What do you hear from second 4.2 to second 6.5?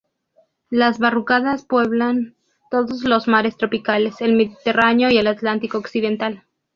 Mediterráneo y el Atlántico occidental.